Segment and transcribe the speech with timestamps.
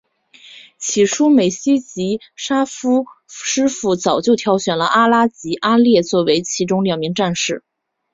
[0.79, 7.63] 起初美希及沙夫师傅早就挑选了阿兰及阿烈作为其中两名战士。